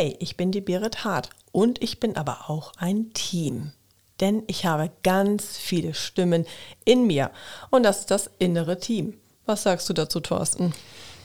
Hey, 0.00 0.16
ich 0.18 0.38
bin 0.38 0.50
die 0.50 0.62
Berit 0.62 1.04
Hart 1.04 1.28
und 1.52 1.82
ich 1.82 2.00
bin 2.00 2.16
aber 2.16 2.48
auch 2.48 2.72
ein 2.78 3.12
Team. 3.12 3.72
Denn 4.18 4.44
ich 4.46 4.64
habe 4.64 4.90
ganz 5.02 5.58
viele 5.58 5.92
Stimmen 5.92 6.46
in 6.86 7.06
mir 7.06 7.30
und 7.68 7.82
das 7.82 7.98
ist 7.98 8.10
das 8.10 8.30
innere 8.38 8.80
Team. 8.80 9.12
Was 9.44 9.64
sagst 9.64 9.90
du 9.90 9.92
dazu, 9.92 10.20
Thorsten? 10.20 10.72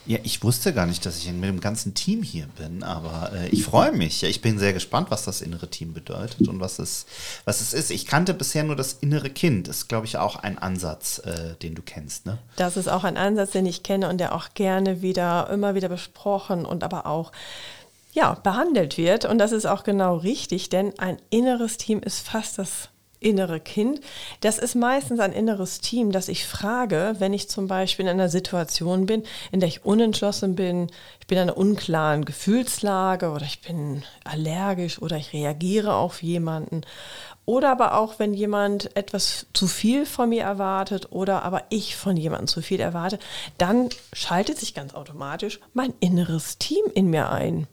Ja, 0.06 0.20
ich 0.24 0.44
wusste 0.44 0.74
gar 0.74 0.88
nicht, 0.88 1.06
dass 1.06 1.20
ich 1.20 1.32
mit 1.32 1.46
dem 1.46 1.62
ganzen 1.62 1.94
Team 1.94 2.22
hier 2.22 2.48
bin, 2.58 2.84
aber 2.84 3.32
äh, 3.34 3.48
ich 3.48 3.64
freue 3.64 3.94
mich. 3.94 4.22
Ja, 4.22 4.28
ich 4.28 4.42
bin 4.42 4.60
sehr 4.60 4.74
gespannt, 4.74 5.10
was 5.10 5.24
das 5.24 5.42
innere 5.42 5.70
Team 5.70 5.94
bedeutet 5.94 6.46
und 6.50 6.60
was 6.60 6.78
es, 6.78 7.06
was 7.46 7.62
es 7.62 7.74
ist. 7.74 7.92
Ich 7.92 8.06
kannte 8.06 8.34
bisher 8.34 8.66
nur 8.66 8.76
das 8.76 8.92
innere 9.00 9.30
Kind. 9.30 9.70
Das 9.70 9.78
ist, 9.78 9.88
glaube 9.88 10.06
ich, 10.06 10.18
auch 10.18 10.36
ein 10.36 10.58
Ansatz, 10.58 11.20
äh, 11.20 11.56
den 11.62 11.76
du 11.76 11.82
kennst. 11.82 12.26
Ne? 12.26 12.40
Das 12.58 12.76
ist 12.76 12.90
auch 12.90 13.06
ein 13.06 13.16
Ansatz, 13.16 13.52
den 13.52 13.66
ich 13.66 13.84
kenne 13.84 14.10
und 14.10 14.18
der 14.18 14.36
auch 14.36 14.50
gerne 14.54 15.02
wieder, 15.02 15.50
immer 15.50 15.76
wieder 15.76 15.88
besprochen 15.88 16.66
und 16.66 16.84
aber 16.84 17.06
auch 17.06 17.32
ja, 18.16 18.34
behandelt 18.34 18.98
wird. 18.98 19.26
Und 19.26 19.38
das 19.38 19.52
ist 19.52 19.66
auch 19.66 19.84
genau 19.84 20.16
richtig, 20.16 20.70
denn 20.70 20.98
ein 20.98 21.18
inneres 21.30 21.78
Team 21.78 22.00
ist 22.00 22.28
fast 22.28 22.58
das 22.58 22.90
innere 23.20 23.60
Kind. 23.60 24.00
Das 24.42 24.58
ist 24.58 24.76
meistens 24.76 25.20
ein 25.20 25.34
inneres 25.34 25.80
Team, 25.80 26.12
das 26.12 26.30
ich 26.30 26.46
frage, 26.46 27.16
wenn 27.20 27.34
ich 27.34 27.50
zum 27.50 27.68
Beispiel 27.68 28.06
in 28.06 28.12
einer 28.12 28.30
Situation 28.30 29.06
bin, 29.06 29.24
in 29.52 29.60
der 29.60 29.68
ich 29.68 29.84
unentschlossen 29.84 30.56
bin, 30.56 30.88
ich 31.20 31.28
bin 31.28 31.38
in 31.38 31.44
einer 31.44 31.58
unklaren 31.58 32.24
Gefühlslage 32.24 33.32
oder 33.32 33.46
ich 33.46 33.62
bin 33.62 34.04
allergisch 34.24 35.02
oder 35.02 35.18
ich 35.18 35.34
reagiere 35.34 35.96
auf 35.96 36.24
jemanden. 36.24 36.82
Oder 37.46 37.72
aber 37.72 37.98
auch, 37.98 38.18
wenn 38.18 38.34
jemand 38.34 38.96
etwas 38.96 39.48
zu 39.54 39.68
viel 39.68 40.06
von 40.06 40.30
mir 40.30 40.44
erwartet 40.44 41.12
oder 41.12 41.44
aber 41.44 41.64
ich 41.70 41.96
von 41.96 42.18
jemandem 42.18 42.48
zu 42.48 42.62
viel 42.62 42.80
erwarte, 42.80 43.20
dann 43.58 43.90
schaltet 44.14 44.58
sich 44.58 44.74
ganz 44.74 44.94
automatisch 44.94 45.60
mein 45.74 45.94
inneres 46.00 46.58
Team 46.58 46.84
in 46.94 47.10
mir 47.10 47.30
ein. 47.30 47.68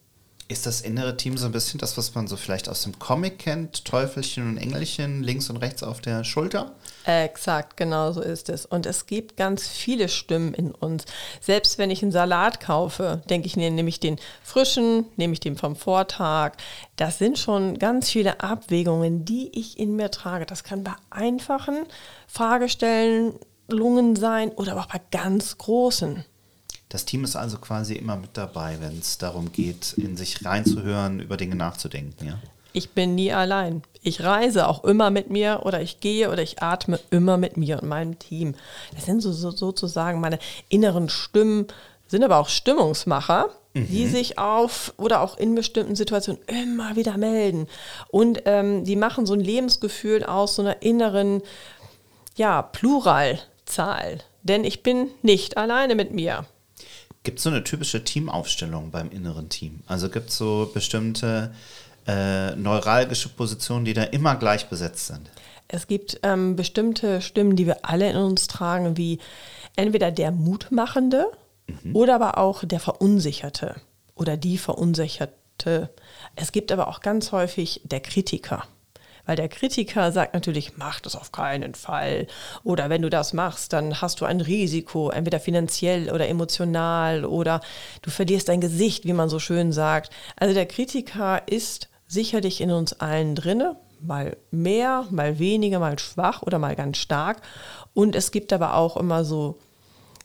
Ist 0.49 0.67
das 0.67 0.81
innere 0.83 1.17
Team 1.17 1.39
so 1.39 1.47
ein 1.47 1.53
bisschen 1.53 1.79
das, 1.79 1.97
was 1.97 2.15
man 2.15 2.27
so 2.27 2.37
vielleicht 2.37 2.69
aus 2.69 2.83
dem 2.83 2.99
Comic 2.99 3.39
kennt? 3.39 3.85
Teufelchen 3.85 4.49
und 4.49 4.59
Engelchen 4.59 5.23
links 5.23 5.49
und 5.49 5.57
rechts 5.57 5.83
auf 5.83 6.01
der 6.01 6.25
Schulter? 6.25 6.73
Exakt, 7.05 7.77
genau 7.77 8.13
so 8.13 8.21
ist 8.21 8.49
es. 8.49 8.67
Und 8.67 8.85
es 8.85 9.07
gibt 9.07 9.37
ganz 9.37 9.67
viele 9.67 10.09
Stimmen 10.09 10.53
in 10.53 10.73
uns. 10.73 11.05
Selbst 11.41 11.79
wenn 11.79 11.91
ich 11.91 12.03
einen 12.03 12.13
Salat 12.13 12.61
kaufe, 12.61 13.23
denke 13.31 13.47
ich, 13.47 13.57
nehme 13.57 13.89
ich 13.89 14.01
den 14.01 14.19
frischen, 14.43 15.07
nehme 15.17 15.33
ich 15.33 15.41
den 15.41 15.57
vom 15.57 15.75
Vortag. 15.75 16.53
Das 16.97 17.19
sind 17.19 17.39
schon 17.39 17.79
ganz 17.79 18.11
viele 18.11 18.41
Abwägungen, 18.41 19.25
die 19.25 19.59
ich 19.59 19.79
in 19.79 19.97
mir 19.97 20.11
trage. 20.11 20.45
Das 20.45 20.65
kann 20.65 20.85
bei 20.85 20.95
einfachen 21.11 21.87
Fragestellungen 22.27 24.17
sein 24.17 24.51
oder 24.51 24.79
auch 24.79 24.87
bei 24.87 25.01
ganz 25.11 25.57
großen. 25.57 26.25
Das 26.93 27.07
Team 27.07 27.25
ist 27.25 27.37
also 27.37 27.57
quasi 27.57 27.95
immer 27.95 28.17
mit 28.17 28.37
dabei, 28.37 28.77
wenn 28.81 28.99
es 28.99 29.17
darum 29.17 29.51
geht, 29.51 29.95
in 29.95 30.19
sich 30.19 30.45
reinzuhören, 30.45 31.21
über 31.21 31.39
Dinge 31.39 31.57
nachzudenken, 31.57 32.27
ja? 32.27 32.39
Ich 32.75 32.91
bin 32.91 33.15
nie 33.15 33.33
allein. 33.33 33.83
Ich 34.03 34.23
reise 34.23 34.69
auch 34.69 34.85
immer 34.85 35.09
mit 35.09 35.31
mir 35.31 35.63
oder 35.65 35.81
ich 35.81 36.01
gehe 36.01 36.31
oder 36.31 36.43
ich 36.43 36.63
atme 36.63 37.01
immer 37.09 37.39
mit 37.39 37.57
mir 37.57 37.81
und 37.81 37.89
meinem 37.89 38.19
Team. 38.19 38.55
Das 38.95 39.07
sind 39.07 39.23
so, 39.23 39.33
so 39.33 39.53
sozusagen 39.53 40.21
meine 40.21 40.39
inneren 40.69 41.09
Stimmen, 41.09 41.67
sind 42.09 42.25
aber 42.25 42.37
auch 42.37 42.51
Stimmungsmacher, 42.51 43.49
mhm. 43.73 43.87
die 43.89 44.07
sich 44.07 44.39
auf 44.39 44.93
oder 44.99 45.23
auch 45.23 45.39
in 45.39 45.55
bestimmten 45.55 45.97
Situationen 45.97 46.43
immer 46.47 46.95
wieder 46.95 47.17
melden. 47.17 47.69
Und 48.09 48.43
ähm, 48.45 48.85
die 48.85 48.97
machen 48.97 49.25
so 49.25 49.33
ein 49.33 49.41
Lebensgefühl 49.41 50.25
aus 50.25 50.57
so 50.57 50.63
einer 50.63 50.83
inneren, 50.83 51.41
ja, 52.37 52.61
Pluralzahl. 52.61 54.19
Denn 54.43 54.65
ich 54.65 54.83
bin 54.83 55.09
nicht 55.23 55.57
alleine 55.57 55.95
mit 55.95 56.13
mir. 56.13 56.45
Gibt 57.23 57.39
es 57.39 57.45
so 57.45 57.51
eine 57.51 57.63
typische 57.63 58.03
Teamaufstellung 58.03 58.91
beim 58.91 59.11
inneren 59.11 59.49
Team? 59.49 59.81
Also 59.87 60.09
gibt 60.09 60.31
es 60.31 60.39
so 60.39 60.71
bestimmte 60.75 61.55
äh, 62.07 62.57
neuralgische 62.57 63.29
Positionen, 63.29 63.85
die 63.85 63.95
da 63.95 64.03
immer 64.03 64.37
gleich 64.37 64.69
besetzt 64.69 65.07
sind? 65.07 65.31
Es 65.69 65.87
gibt 65.87 66.21
ähm, 66.23 66.57
bestimmte 66.57 67.23
Stimmen, 67.23 67.57
die 67.57 67.67
wir 67.67 67.85
alle 67.85 68.11
in 68.11 68.17
uns 68.17 68.47
tragen, 68.49 68.97
wie 68.97 69.21
entweder 69.77 70.11
der 70.11 70.33
Mutmachende 70.33 71.27
mhm. 71.67 71.95
oder 71.95 72.17
aber 72.17 72.39
auch 72.39 72.65
der 72.65 72.81
Verunsicherte 72.81 73.77
oder 74.15 74.37
die 74.37 74.59
Verunsicherte. 74.59 75.91
Es 76.35 76.53
gibt 76.53 76.73
aber 76.73 76.89
auch 76.89 77.01
ganz 77.01 77.33
häufig 77.33 77.83
der 77.85 78.01
Kritiker. 78.01 78.65
Weil 79.25 79.37
der 79.37 79.49
Kritiker 79.49 80.11
sagt 80.11 80.35
natürlich, 80.35 80.77
mach 80.77 81.01
das 81.01 81.17
auf 81.17 81.31
keinen 81.33 81.75
Fall. 81.75 82.27
Oder 82.65 82.91
wenn 82.91 83.03
du 83.03 83.11
das 83.11 83.33
machst, 83.33 83.73
dann 83.73 84.01
hast 84.01 84.21
du 84.21 84.25
ein 84.25 84.41
Risiko, 84.41 85.11
entweder 85.11 85.41
finanziell 85.41 86.11
oder 86.11 86.29
emotional 86.29 87.25
oder 87.25 87.61
du 88.03 88.11
verlierst 88.11 88.49
dein 88.49 88.61
Gesicht, 88.61 89.05
wie 89.05 89.13
man 89.13 89.29
so 89.29 89.39
schön 89.39 89.73
sagt. 89.73 90.11
Also 90.37 90.55
der 90.55 90.67
Kritiker 90.67 91.43
ist 91.47 91.89
sicherlich 92.07 92.61
in 92.61 92.71
uns 92.71 92.95
allen 92.95 93.35
drinne, 93.35 93.77
mal 94.01 94.37
mehr, 94.51 95.07
mal 95.11 95.39
weniger, 95.39 95.79
mal 95.79 95.99
schwach 95.99 96.43
oder 96.43 96.59
mal 96.59 96.75
ganz 96.75 96.99
stark. 96.99 97.41
Und 97.95 98.17
es 98.17 98.33
gibt 98.33 98.53
aber 98.53 98.75
auch 98.75 98.97
immer 98.97 99.25
so 99.25 99.59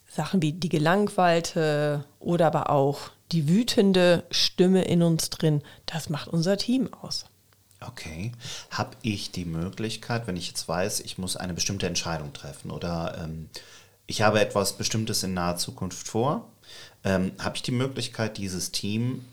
Sachen 0.08 0.42
wie 0.42 0.52
die 0.52 0.68
Gelangweilte 0.68 2.04
oder 2.18 2.46
aber 2.46 2.70
auch 2.70 3.10
die 3.30 3.48
wütende 3.48 4.24
Stimme 4.30 4.82
in 4.82 5.02
uns 5.02 5.30
drin. 5.30 5.62
Das 5.86 6.08
macht 6.08 6.28
unser 6.28 6.56
Team 6.56 6.92
aus. 6.92 7.26
Okay. 7.80 8.32
Habe 8.70 8.96
ich 9.02 9.30
die 9.30 9.44
Möglichkeit, 9.44 10.26
wenn 10.26 10.36
ich 10.36 10.48
jetzt 10.48 10.66
weiß, 10.66 11.00
ich 11.00 11.18
muss 11.18 11.36
eine 11.36 11.54
bestimmte 11.54 11.86
Entscheidung 11.86 12.32
treffen 12.32 12.70
oder 12.70 13.18
ähm, 13.22 13.48
ich 14.06 14.22
habe 14.22 14.40
etwas 14.40 14.72
Bestimmtes 14.72 15.22
in 15.22 15.34
naher 15.34 15.56
Zukunft 15.56 16.08
vor, 16.08 16.50
ähm, 17.04 17.32
habe 17.38 17.56
ich 17.56 17.62
die 17.62 17.72
Möglichkeit, 17.72 18.38
dieses 18.38 18.72
Team 18.72 19.24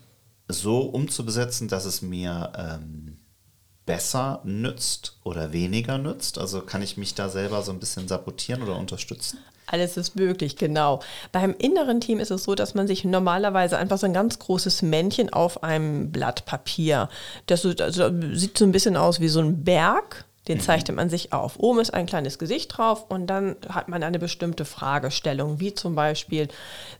so 0.48 0.82
umzubesetzen, 0.82 1.66
dass 1.66 1.86
es 1.86 2.02
mir 2.02 2.52
ähm, 2.56 3.16
besser 3.86 4.40
nützt 4.44 5.16
oder 5.24 5.52
weniger 5.52 5.98
nützt? 5.98 6.38
Also 6.38 6.60
kann 6.60 6.82
ich 6.82 6.96
mich 6.96 7.14
da 7.14 7.28
selber 7.28 7.62
so 7.62 7.72
ein 7.72 7.78
bisschen 7.78 8.08
sabotieren 8.08 8.62
oder 8.62 8.76
unterstützen? 8.76 9.38
Alles 9.66 9.96
ist 9.96 10.14
möglich, 10.14 10.56
genau. 10.56 11.00
Beim 11.32 11.54
inneren 11.58 12.00
Team 12.00 12.20
ist 12.20 12.30
es 12.30 12.44
so, 12.44 12.54
dass 12.54 12.74
man 12.74 12.86
sich 12.86 13.04
normalerweise 13.04 13.78
einfach 13.78 13.98
so 13.98 14.06
ein 14.06 14.12
ganz 14.12 14.38
großes 14.38 14.82
Männchen 14.82 15.32
auf 15.32 15.64
einem 15.64 16.12
Blatt 16.12 16.46
Papier, 16.46 17.08
das 17.46 17.62
so, 17.62 17.70
also 17.70 18.10
sieht 18.32 18.58
so 18.58 18.64
ein 18.64 18.72
bisschen 18.72 18.96
aus 18.96 19.18
wie 19.18 19.28
so 19.28 19.40
ein 19.40 19.64
Berg, 19.64 20.24
den 20.46 20.58
mhm. 20.58 20.62
zeichnet 20.62 20.96
man 20.96 21.10
sich 21.10 21.32
auf. 21.32 21.58
Oben 21.58 21.80
ist 21.80 21.92
ein 21.92 22.06
kleines 22.06 22.38
Gesicht 22.38 22.76
drauf 22.76 23.06
und 23.08 23.26
dann 23.26 23.56
hat 23.68 23.88
man 23.88 24.04
eine 24.04 24.20
bestimmte 24.20 24.64
Fragestellung, 24.64 25.58
wie 25.58 25.74
zum 25.74 25.96
Beispiel, 25.96 26.46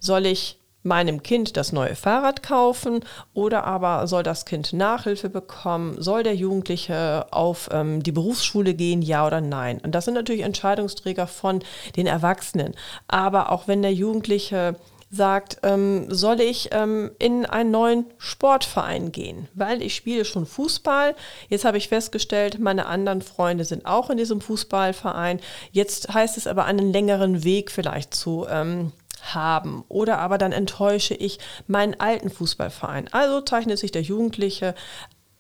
soll 0.01 0.27
ich 0.27 0.59
meinem 0.87 1.23
Kind 1.23 1.57
das 1.57 1.73
neue 1.73 1.95
Fahrrad 1.95 2.43
kaufen 2.43 3.01
oder 3.35 3.65
aber 3.65 4.07
soll 4.07 4.23
das 4.23 4.47
Kind 4.47 4.73
Nachhilfe 4.73 5.29
bekommen? 5.29 6.01
Soll 6.01 6.23
der 6.23 6.35
Jugendliche 6.35 7.27
auf 7.31 7.69
ähm, 7.73 8.03
die 8.03 8.13
Berufsschule 8.13 8.75
gehen, 8.75 9.03
ja 9.03 9.27
oder 9.27 9.41
nein? 9.43 9.81
Und 9.83 9.95
das 9.95 10.07
sind 10.07 10.15
natürlich 10.15 10.43
Entscheidungsträger 10.43 11.27
von 11.27 11.63
den 11.97 12.07
Erwachsenen. 12.07 12.75
Aber 13.09 13.53
auch 13.53 13.69
wenn 13.69 13.83
der 13.83 13.93
Jugendliche 13.93 14.77
sagt, 15.11 15.59
ähm, 15.63 16.07
soll 16.09 16.41
ich 16.41 16.71
ähm, 16.73 17.13
in 17.19 17.47
einen 17.47 17.71
neuen 17.71 18.07
Sportverein 18.19 19.13
gehen, 19.13 19.49
weil 19.55 19.83
ich 19.83 19.95
spiele 19.95 20.25
schon 20.25 20.47
Fußball. 20.47 21.15
Jetzt 21.49 21.65
habe 21.65 21.79
ich 21.79 21.89
festgestellt, 21.89 22.59
meine 22.59 22.87
anderen 22.87 23.23
Freunde 23.23 23.65
sind 23.65 23.87
auch 23.87 24.11
in 24.11 24.17
diesem 24.17 24.41
Fußballverein. 24.41 25.41
Jetzt 25.71 26.13
heißt 26.13 26.37
es 26.37 26.47
aber 26.47 26.65
einen 26.65 26.93
längeren 26.93 27.45
Weg 27.45 27.71
vielleicht 27.71 28.15
zu 28.15 28.47
ähm, 28.49 28.93
haben. 29.37 29.85
Oder 29.89 30.19
aber 30.19 30.39
dann 30.39 30.51
enttäusche 30.51 31.15
ich 31.15 31.39
meinen 31.69 32.01
alten 32.01 32.31
Fußballverein. 32.31 33.09
Also 33.13 33.41
zeichnet 33.41 33.79
sich 33.79 33.93
der 33.93 34.03
Jugendliche 34.03 34.75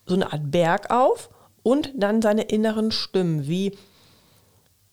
so 0.06 0.14
eine 0.14 0.32
Art 0.32 0.52
Berg 0.52 0.92
auf 0.92 1.30
und 1.64 1.90
dann 1.96 2.22
seine 2.22 2.42
inneren 2.42 2.92
Stimmen, 2.92 3.48
wie 3.48 3.76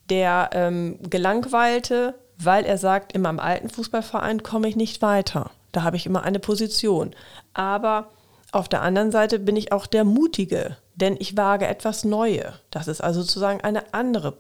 der 0.10 0.50
ähm, 0.54 0.98
Gelangweilte, 1.08 2.16
weil 2.38 2.66
er 2.66 2.80
sagt, 2.80 3.14
in 3.14 3.22
meinem 3.22 3.40
alten 3.40 3.70
Fußballverein 3.70 4.42
komme 4.42 4.68
ich 4.68 4.76
nicht 4.76 5.04
weiter. 5.04 5.52
Da 5.72 5.84
habe 5.84 5.98
ich 5.98 6.08
immer 6.08 6.24
eine 6.24 6.40
Position. 6.40 7.16
Aber 7.54 8.10
auf 8.52 8.70
der 8.70 8.82
anderen 8.82 9.12
Seite 9.12 9.40
bin 9.40 9.56
ich 9.56 9.72
auch 9.72 9.86
der 9.86 10.04
Mutige, 10.04 10.78
denn 10.96 11.16
ich 11.20 11.38
wage 11.38 11.68
etwas 11.68 12.06
Neue. 12.06 12.54
Das 12.72 12.88
ist 12.88 13.02
also 13.02 13.22
sozusagen 13.22 13.62
eine 13.62 13.94
andere 13.94 14.38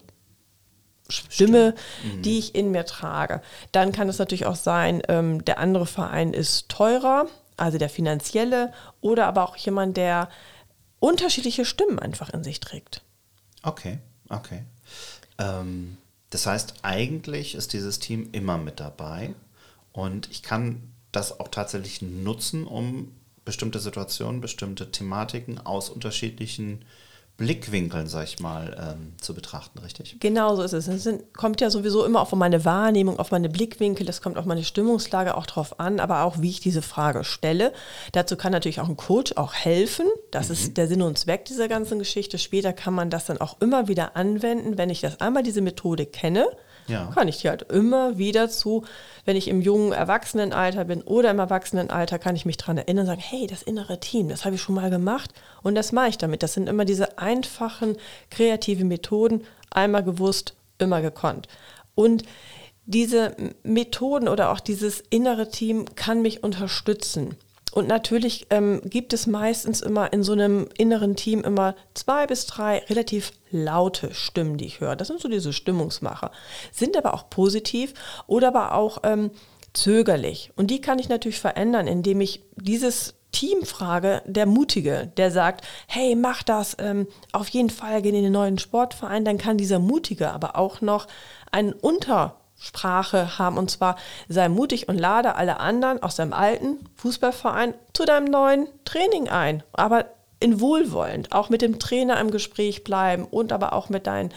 Stimme, 1.09 1.75
mhm. 2.03 2.21
die 2.21 2.39
ich 2.39 2.55
in 2.55 2.71
mir 2.71 2.85
trage. 2.85 3.41
Dann 3.71 3.91
kann 3.91 4.09
es 4.09 4.19
natürlich 4.19 4.45
auch 4.45 4.55
sein, 4.55 5.01
ähm, 5.09 5.43
der 5.45 5.59
andere 5.59 5.85
Verein 5.85 6.33
ist 6.33 6.69
teurer, 6.69 7.27
also 7.57 7.77
der 7.77 7.89
finanzielle, 7.89 8.73
oder 9.01 9.27
aber 9.27 9.43
auch 9.43 9.55
jemand, 9.57 9.97
der 9.97 10.29
unterschiedliche 10.99 11.65
Stimmen 11.65 11.99
einfach 11.99 12.29
in 12.29 12.43
sich 12.43 12.59
trägt. 12.59 13.01
Okay, 13.63 13.99
okay. 14.29 14.63
Ähm, 15.37 15.97
das 16.29 16.45
heißt, 16.45 16.75
eigentlich 16.81 17.55
ist 17.55 17.73
dieses 17.73 17.99
Team 17.99 18.29
immer 18.31 18.57
mit 18.57 18.79
dabei 18.79 19.35
und 19.91 20.31
ich 20.31 20.41
kann 20.41 20.93
das 21.11 21.39
auch 21.39 21.49
tatsächlich 21.49 22.01
nutzen, 22.01 22.65
um 22.65 23.11
bestimmte 23.45 23.79
Situationen, 23.79 24.41
bestimmte 24.41 24.91
Thematiken 24.91 25.59
aus 25.59 25.89
unterschiedlichen 25.89 26.85
Blickwinkeln, 27.35 28.05
sag 28.07 28.25
ich 28.25 28.39
mal, 28.39 28.77
ähm, 28.79 29.13
zu 29.19 29.33
betrachten, 29.33 29.79
richtig? 29.79 30.17
Genau 30.19 30.55
so 30.55 30.61
ist 30.61 30.73
es. 30.73 30.87
Es 30.87 31.03
sind, 31.03 31.33
kommt 31.33 31.61
ja 31.61 31.71
sowieso 31.71 32.05
immer 32.05 32.21
auf 32.21 32.31
meine 32.33 32.63
Wahrnehmung, 32.63 33.17
auf 33.17 33.31
meine 33.31 33.49
Blickwinkel, 33.49 34.05
das 34.05 34.21
kommt 34.21 34.37
auf 34.37 34.45
meine 34.45 34.63
Stimmungslage 34.63 35.35
auch 35.35 35.47
drauf 35.47 35.79
an, 35.79 35.99
aber 35.99 36.23
auch, 36.23 36.41
wie 36.41 36.51
ich 36.51 36.59
diese 36.59 36.83
Frage 36.83 37.23
stelle. 37.23 37.73
Dazu 38.11 38.37
kann 38.37 38.51
natürlich 38.51 38.81
auch 38.81 38.89
ein 38.89 38.97
Coach 38.97 39.33
auch 39.35 39.53
helfen. 39.53 40.05
Das 40.29 40.49
mhm. 40.49 40.53
ist 40.53 40.77
der 40.77 40.87
Sinn 40.87 41.01
und 41.01 41.17
Zweck 41.17 41.45
dieser 41.45 41.67
ganzen 41.67 41.97
Geschichte. 41.97 42.37
Später 42.37 42.71
kann 42.71 42.93
man 42.93 43.09
das 43.09 43.25
dann 43.25 43.39
auch 43.39 43.59
immer 43.61 43.87
wieder 43.87 44.15
anwenden, 44.15 44.77
wenn 44.77 44.91
ich 44.91 45.01
das 45.01 45.19
einmal 45.19 45.41
diese 45.41 45.61
Methode 45.61 46.05
kenne 46.05 46.47
ja. 46.87 47.11
kann 47.13 47.27
ich 47.27 47.39
die 47.39 47.49
halt 47.49 47.63
immer 47.71 48.17
wieder 48.17 48.49
zu, 48.49 48.83
wenn 49.25 49.35
ich 49.35 49.47
im 49.47 49.61
jungen 49.61 49.91
Erwachsenenalter 49.91 50.85
bin 50.85 51.01
oder 51.01 51.31
im 51.31 51.39
Erwachsenenalter, 51.39 52.19
kann 52.19 52.35
ich 52.35 52.45
mich 52.45 52.57
daran 52.57 52.77
erinnern 52.77 53.03
und 53.03 53.07
sagen, 53.07 53.21
hey, 53.21 53.47
das 53.47 53.63
innere 53.63 53.99
Team, 53.99 54.29
das 54.29 54.45
habe 54.45 54.55
ich 54.55 54.61
schon 54.61 54.75
mal 54.75 54.89
gemacht 54.89 55.31
und 55.61 55.75
das 55.75 55.91
mache 55.91 56.09
ich 56.09 56.17
damit. 56.17 56.43
Das 56.43 56.53
sind 56.53 56.67
immer 56.67 56.85
diese 56.85 57.17
einfachen, 57.17 57.97
kreativen 58.29 58.87
Methoden, 58.87 59.43
einmal 59.69 60.03
gewusst, 60.03 60.55
immer 60.77 61.01
gekonnt. 61.01 61.47
Und 61.95 62.23
diese 62.85 63.35
Methoden 63.63 64.27
oder 64.27 64.51
auch 64.51 64.59
dieses 64.59 65.01
innere 65.09 65.49
Team 65.49 65.85
kann 65.95 66.21
mich 66.21 66.43
unterstützen. 66.43 67.37
Und 67.73 67.87
natürlich 67.87 68.45
ähm, 68.51 68.81
gibt 68.85 69.13
es 69.13 69.25
meistens 69.25 69.81
immer 69.81 70.13
in 70.13 70.21
so 70.21 70.33
einem 70.33 70.69
inneren 70.77 71.15
Team 71.15 71.41
immer 71.41 71.75
zwei 71.95 72.27
bis 72.27 72.45
drei 72.45 72.79
relativ 72.89 73.31
laute 73.49 74.13
Stimmen, 74.13 74.57
die 74.57 74.65
ich 74.65 74.79
höre. 74.79 74.95
Das 74.95 75.07
sind 75.07 75.19
so 75.19 75.27
diese 75.27 75.53
Stimmungsmacher. 75.53 76.31
Sind 76.71 76.95
aber 76.95 77.15
auch 77.15 77.31
positiv 77.31 77.95
oder 78.27 78.49
aber 78.49 78.75
auch 78.75 78.99
ähm, 79.03 79.31
zögerlich. 79.73 80.51
Und 80.55 80.69
die 80.69 80.81
kann 80.81 80.99
ich 80.99 81.09
natürlich 81.09 81.39
verändern, 81.39 81.87
indem 81.87 82.21
ich 82.21 82.43
dieses 82.57 83.15
Team 83.31 83.63
frage, 83.63 84.21
der 84.27 84.45
Mutige, 84.45 85.11
der 85.17 85.31
sagt, 85.31 85.65
hey, 85.87 86.15
mach 86.15 86.43
das, 86.43 86.77
ähm, 86.77 87.07
auf 87.31 87.47
jeden 87.49 87.71
Fall 87.71 88.03
geh 88.03 88.09
in 88.09 88.21
den 88.21 88.31
neuen 88.31 88.59
Sportverein, 88.59 89.25
dann 89.25 89.39
kann 89.39 89.57
dieser 89.57 89.79
Mutige 89.79 90.29
aber 90.29 90.55
auch 90.55 90.81
noch 90.81 91.07
einen 91.51 91.73
Unter 91.73 92.35
Sprache 92.63 93.37
haben. 93.37 93.57
Und 93.57 93.69
zwar 93.69 93.97
sei 94.29 94.47
mutig 94.47 94.87
und 94.87 94.97
lade 94.97 95.35
alle 95.35 95.59
anderen 95.59 96.01
aus 96.01 96.15
deinem 96.15 96.33
alten 96.33 96.77
Fußballverein 96.95 97.73
zu 97.93 98.05
deinem 98.05 98.25
neuen 98.25 98.67
Training 98.85 99.27
ein. 99.27 99.63
Aber 99.73 100.05
in 100.39 100.59
Wohlwollend, 100.59 101.31
auch 101.33 101.49
mit 101.49 101.61
dem 101.61 101.77
Trainer 101.77 102.19
im 102.19 102.31
Gespräch 102.31 102.83
bleiben 102.83 103.25
und 103.25 103.51
aber 103.51 103.73
auch 103.73 103.89
mit 103.89 104.07
deinen 104.07 104.33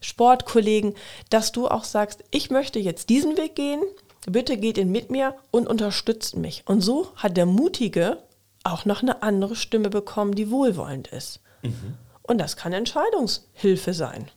Sportkollegen, 0.00 0.94
dass 1.30 1.52
du 1.52 1.68
auch 1.68 1.84
sagst, 1.84 2.22
ich 2.30 2.50
möchte 2.50 2.78
jetzt 2.78 3.08
diesen 3.08 3.36
Weg 3.36 3.54
gehen, 3.54 3.82
bitte 4.26 4.56
geht 4.56 4.78
ihn 4.78 4.92
mit 4.92 5.10
mir 5.10 5.34
und 5.50 5.66
unterstützt 5.66 6.36
mich. 6.36 6.62
Und 6.66 6.82
so 6.82 7.08
hat 7.16 7.36
der 7.36 7.46
Mutige 7.46 8.18
auch 8.62 8.84
noch 8.84 9.02
eine 9.02 9.22
andere 9.22 9.56
Stimme 9.56 9.88
bekommen, 9.88 10.34
die 10.34 10.50
wohlwollend 10.50 11.08
ist. 11.08 11.40
Mhm. 11.62 11.94
Und 12.22 12.38
das 12.38 12.56
kann 12.56 12.72
Entscheidungshilfe 12.72 13.94
sein. 13.94 14.30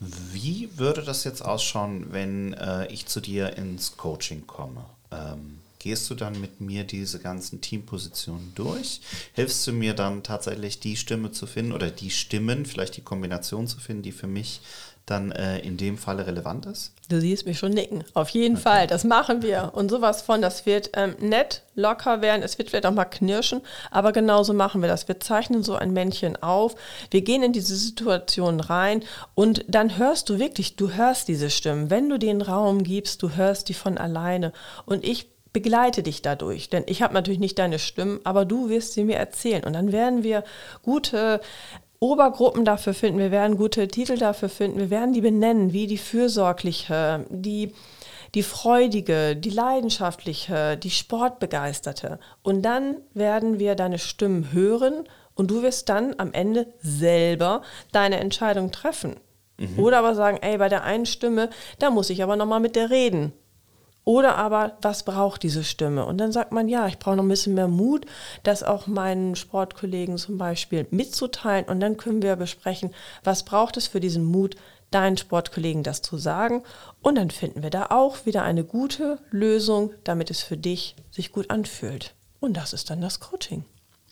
Wie 0.00 0.68
würde 0.76 1.02
das 1.02 1.24
jetzt 1.24 1.42
ausschauen, 1.42 2.06
wenn 2.10 2.52
äh, 2.54 2.86
ich 2.92 3.06
zu 3.06 3.20
dir 3.20 3.56
ins 3.56 3.96
Coaching 3.96 4.46
komme? 4.46 4.84
Ähm, 5.10 5.58
gehst 5.78 6.08
du 6.10 6.14
dann 6.14 6.40
mit 6.40 6.60
mir 6.60 6.84
diese 6.84 7.20
ganzen 7.20 7.60
Teampositionen 7.60 8.52
durch? 8.54 9.00
Hilfst 9.34 9.66
du 9.66 9.72
mir 9.72 9.94
dann 9.94 10.22
tatsächlich 10.22 10.80
die 10.80 10.96
Stimme 10.96 11.30
zu 11.30 11.46
finden 11.46 11.72
oder 11.72 11.90
die 11.90 12.10
Stimmen, 12.10 12.66
vielleicht 12.66 12.96
die 12.96 13.02
Kombination 13.02 13.66
zu 13.66 13.78
finden, 13.78 14.02
die 14.02 14.12
für 14.12 14.26
mich 14.26 14.60
dann 15.06 15.32
äh, 15.32 15.58
in 15.58 15.76
dem 15.76 15.98
Falle 15.98 16.26
relevant 16.26 16.66
ist? 16.66 16.92
Du 17.08 17.20
siehst 17.20 17.46
mich 17.46 17.58
schon 17.58 17.72
nicken. 17.72 18.04
Auf 18.14 18.30
jeden 18.30 18.54
okay. 18.54 18.62
Fall, 18.62 18.86
das 18.86 19.04
machen 19.04 19.42
wir. 19.42 19.72
Und 19.74 19.90
sowas 19.90 20.22
von, 20.22 20.40
das 20.40 20.64
wird 20.64 20.90
ähm, 20.94 21.14
nett, 21.20 21.62
locker 21.74 22.22
werden. 22.22 22.42
Es 22.42 22.56
wird 22.56 22.70
vielleicht 22.70 22.86
auch 22.86 22.92
mal 22.92 23.04
knirschen, 23.04 23.60
aber 23.90 24.12
genauso 24.12 24.54
machen 24.54 24.80
wir 24.80 24.88
das. 24.88 25.06
Wir 25.06 25.20
zeichnen 25.20 25.62
so 25.62 25.74
ein 25.74 25.92
Männchen 25.92 26.42
auf. 26.42 26.74
Wir 27.10 27.20
gehen 27.20 27.42
in 27.42 27.52
diese 27.52 27.76
Situation 27.76 28.60
rein 28.60 29.02
und 29.34 29.64
dann 29.68 29.98
hörst 29.98 30.30
du 30.30 30.38
wirklich, 30.38 30.76
du 30.76 30.92
hörst 30.92 31.28
diese 31.28 31.50
Stimmen. 31.50 31.90
Wenn 31.90 32.08
du 32.08 32.18
den 32.18 32.40
Raum 32.40 32.82
gibst, 32.82 33.22
du 33.22 33.30
hörst 33.30 33.68
die 33.68 33.74
von 33.74 33.98
alleine. 33.98 34.52
Und 34.86 35.04
ich 35.04 35.28
begleite 35.54 36.02
dich 36.02 36.20
dadurch, 36.20 36.68
denn 36.68 36.82
ich 36.86 37.00
habe 37.00 37.14
natürlich 37.14 37.38
nicht 37.38 37.58
deine 37.58 37.78
Stimmen, 37.78 38.20
aber 38.24 38.44
du 38.44 38.68
wirst 38.68 38.92
sie 38.92 39.04
mir 39.04 39.16
erzählen 39.16 39.62
und 39.62 39.72
dann 39.72 39.92
werden 39.92 40.24
wir 40.24 40.42
gute 40.82 41.40
Obergruppen 42.04 42.66
dafür 42.66 42.92
finden, 42.92 43.18
wir 43.18 43.30
werden 43.30 43.56
gute 43.56 43.88
Titel 43.88 44.18
dafür 44.18 44.50
finden, 44.50 44.78
wir 44.78 44.90
werden 44.90 45.14
die 45.14 45.22
benennen, 45.22 45.72
wie 45.72 45.86
die 45.86 45.96
fürsorgliche, 45.96 47.24
die, 47.30 47.72
die 48.34 48.42
freudige, 48.42 49.34
die 49.34 49.48
leidenschaftliche, 49.48 50.76
die 50.76 50.90
sportbegeisterte. 50.90 52.18
Und 52.42 52.60
dann 52.60 52.98
werden 53.14 53.58
wir 53.58 53.74
deine 53.74 53.98
Stimmen 53.98 54.52
hören 54.52 55.08
und 55.34 55.50
du 55.50 55.62
wirst 55.62 55.88
dann 55.88 56.14
am 56.18 56.34
Ende 56.34 56.66
selber 56.78 57.62
deine 57.90 58.20
Entscheidung 58.20 58.70
treffen. 58.70 59.16
Mhm. 59.56 59.78
Oder 59.78 60.00
aber 60.00 60.14
sagen, 60.14 60.36
ey, 60.42 60.58
bei 60.58 60.68
der 60.68 60.84
einen 60.84 61.06
Stimme, 61.06 61.48
da 61.78 61.88
muss 61.88 62.10
ich 62.10 62.22
aber 62.22 62.36
nochmal 62.36 62.60
mit 62.60 62.76
der 62.76 62.90
reden. 62.90 63.32
Oder 64.04 64.36
aber, 64.36 64.76
was 64.82 65.02
braucht 65.02 65.42
diese 65.42 65.64
Stimme? 65.64 66.04
Und 66.04 66.18
dann 66.18 66.30
sagt 66.30 66.52
man, 66.52 66.68
ja, 66.68 66.86
ich 66.86 66.98
brauche 66.98 67.16
noch 67.16 67.24
ein 67.24 67.28
bisschen 67.28 67.54
mehr 67.54 67.68
Mut, 67.68 68.04
das 68.42 68.62
auch 68.62 68.86
meinen 68.86 69.34
Sportkollegen 69.34 70.18
zum 70.18 70.36
Beispiel 70.36 70.86
mitzuteilen. 70.90 71.64
Und 71.64 71.80
dann 71.80 71.96
können 71.96 72.22
wir 72.22 72.36
besprechen, 72.36 72.90
was 73.22 73.44
braucht 73.44 73.78
es 73.78 73.86
für 73.86 74.00
diesen 74.00 74.24
Mut, 74.24 74.56
deinen 74.90 75.16
Sportkollegen 75.16 75.82
das 75.82 76.02
zu 76.02 76.18
sagen. 76.18 76.62
Und 77.02 77.16
dann 77.16 77.30
finden 77.30 77.62
wir 77.62 77.70
da 77.70 77.86
auch 77.86 78.26
wieder 78.26 78.42
eine 78.42 78.64
gute 78.64 79.18
Lösung, 79.30 79.92
damit 80.04 80.30
es 80.30 80.42
für 80.42 80.56
dich 80.56 80.96
sich 81.10 81.32
gut 81.32 81.50
anfühlt. 81.50 82.14
Und 82.40 82.56
das 82.56 82.74
ist 82.74 82.90
dann 82.90 83.00
das 83.00 83.20
Coaching. 83.20 83.64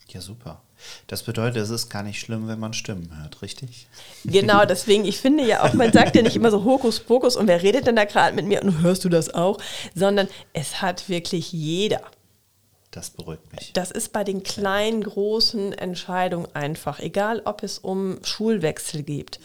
Ja, 0.08 0.20
super. 0.20 0.62
Das 1.06 1.22
bedeutet, 1.22 1.62
es 1.62 1.70
ist 1.70 1.88
gar 1.88 2.02
nicht 2.02 2.20
schlimm, 2.20 2.48
wenn 2.48 2.58
man 2.58 2.74
Stimmen 2.74 3.16
hört, 3.20 3.42
richtig? 3.42 3.86
Genau, 4.24 4.64
deswegen, 4.64 5.04
ich 5.04 5.18
finde 5.18 5.44
ja 5.44 5.62
auch, 5.62 5.72
man 5.74 5.92
sagt 5.92 6.16
ja 6.16 6.22
nicht 6.22 6.36
immer 6.36 6.50
so 6.50 6.64
Hokuspokus 6.64 7.36
und 7.36 7.46
wer 7.46 7.62
redet 7.62 7.86
denn 7.86 7.96
da 7.96 8.04
gerade 8.04 8.34
mit 8.34 8.46
mir 8.46 8.62
und 8.62 8.82
hörst 8.82 9.04
du 9.04 9.08
das 9.08 9.32
auch, 9.32 9.58
sondern 9.94 10.28
es 10.52 10.82
hat 10.82 11.08
wirklich 11.08 11.52
jeder. 11.52 12.02
Das 12.90 13.08
beruhigt 13.08 13.50
mich. 13.52 13.72
Das 13.72 13.90
ist 13.90 14.12
bei 14.12 14.22
den 14.22 14.42
kleinen, 14.42 15.02
großen 15.02 15.72
Entscheidungen 15.72 16.46
einfach. 16.54 17.00
Egal, 17.00 17.40
ob 17.46 17.62
es 17.62 17.78
um 17.78 18.18
Schulwechsel 18.22 19.02
geht, 19.02 19.40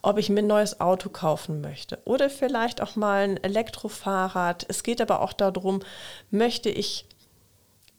ob 0.00 0.16
ich 0.16 0.28
mir 0.28 0.40
ein 0.40 0.46
neues 0.46 0.80
Auto 0.80 1.08
kaufen 1.08 1.60
möchte 1.60 1.98
oder 2.04 2.30
vielleicht 2.30 2.80
auch 2.80 2.94
mal 2.94 3.24
ein 3.24 3.42
Elektrofahrrad. 3.42 4.64
Es 4.68 4.84
geht 4.84 5.00
aber 5.00 5.22
auch 5.22 5.32
darum, 5.32 5.80
möchte 6.30 6.68
ich 6.68 7.06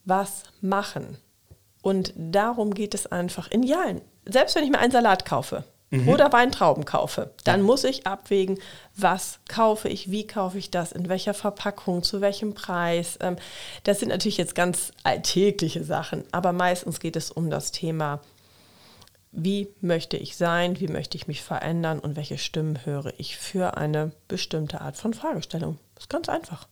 was 0.06 0.44
machen? 0.62 1.18
Und 1.86 2.14
darum 2.18 2.74
geht 2.74 2.96
es 2.96 3.06
einfach 3.06 3.52
in 3.52 3.62
Jahlen. 3.62 4.02
Selbst 4.26 4.56
wenn 4.56 4.64
ich 4.64 4.72
mir 4.72 4.80
einen 4.80 4.92
Salat 4.92 5.24
kaufe 5.24 5.66
mhm. 5.92 6.10
oder 6.10 6.34
Weintrauben 6.34 6.84
kaufe, 6.84 7.30
dann 7.44 7.60
ja. 7.60 7.66
muss 7.68 7.84
ich 7.84 8.08
abwägen, 8.08 8.58
was 8.96 9.38
kaufe 9.48 9.88
ich, 9.88 10.10
wie 10.10 10.26
kaufe 10.26 10.58
ich 10.58 10.72
das, 10.72 10.92
in 10.92 11.10
welcher 11.10 11.36
Verpackung, 11.36 12.02
zu 12.02 12.22
welchem 12.22 12.56
Preis. 12.56 13.20
Ähm, 13.22 13.36
das 13.84 14.00
sind 14.00 14.10
natürlich 14.10 14.38
jetzt 14.38 14.56
ganz 14.56 14.94
alltägliche 15.04 15.84
Sachen, 15.84 16.24
aber 16.32 16.54
meistens 16.54 17.00
geht 17.00 17.16
es 17.16 17.30
um 17.30 17.52
das 17.52 17.72
Thema, 17.72 18.20
wie 19.32 19.68
möchte 19.80 20.18
ich 20.18 20.38
sein, 20.38 20.80
wie 20.80 20.88
möchte 20.88 21.18
ich 21.18 21.28
mich 21.28 21.44
verändern 21.44 22.00
und 22.00 22.16
welche 22.16 22.40
Stimmen 22.40 22.84
höre 22.84 23.14
ich 23.20 23.38
für 23.38 23.78
eine 23.78 24.12
bestimmte 24.28 24.82
Art 24.82 24.98
von 24.98 25.14
Fragestellung. 25.14 25.78
Das 25.94 26.06
ist 26.06 26.10
ganz 26.10 26.30
einfach. 26.30 26.68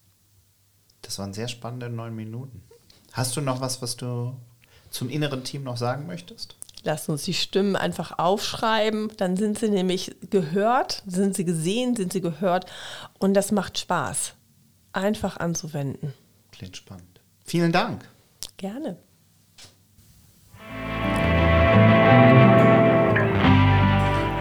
Das 1.04 1.20
waren 1.20 1.34
sehr 1.34 1.50
spannende 1.50 1.88
neun 1.92 2.16
Minuten. 2.16 2.64
Hast 3.12 3.38
du 3.38 3.42
noch 3.42 3.62
was, 3.62 3.80
was 3.84 3.96
du 3.96 4.34
zum 4.94 5.10
inneren 5.10 5.44
Team 5.44 5.64
noch 5.64 5.78
sagen 5.78 6.08
möchtest? 6.08 6.56
Lass 6.84 7.08
uns 7.10 7.24
die 7.24 7.34
Stimmen 7.34 7.76
einfach 7.76 8.20
aufschreiben, 8.20 9.12
dann 9.18 9.38
sind 9.38 9.58
sie 9.58 9.70
nämlich 9.70 10.16
gehört, 10.30 11.02
sind 11.08 11.36
sie 11.36 11.46
gesehen, 11.46 11.96
sind 11.96 12.12
sie 12.12 12.22
gehört 12.22 12.66
und 13.20 13.34
das 13.34 13.52
macht 13.52 13.80
Spaß, 13.80 14.34
einfach 14.92 15.38
anzuwenden. 15.38 16.14
Klingt 16.52 16.78
spannend. 16.78 17.22
Vielen 17.46 17.72
Dank. 17.72 18.06
Gerne. 18.58 18.98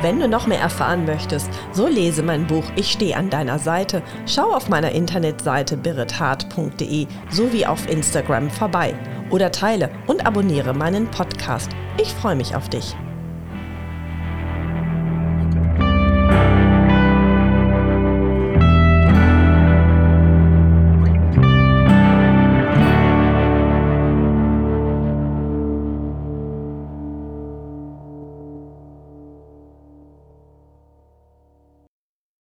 Wenn 0.02 0.18
du 0.18 0.26
noch 0.26 0.48
mehr 0.48 0.58
erfahren 0.58 1.04
möchtest, 1.04 1.48
so 1.72 1.86
lese 1.86 2.24
mein 2.24 2.48
Buch 2.48 2.64
Ich 2.74 2.90
stehe 2.90 3.16
an 3.16 3.30
deiner 3.30 3.60
Seite. 3.60 4.02
Schau 4.26 4.52
auf 4.52 4.68
meiner 4.68 4.90
Internetseite 4.90 5.76
birithart.de 5.76 7.06
sowie 7.30 7.66
auf 7.66 7.88
Instagram 7.88 8.50
vorbei 8.50 8.96
oder 9.32 9.50
teile 9.50 9.90
und 10.06 10.24
abonniere 10.24 10.72
meinen 10.74 11.10
Podcast. 11.10 11.70
Ich 12.00 12.14
freue 12.14 12.36
mich 12.36 12.54
auf 12.54 12.68
dich. 12.68 12.94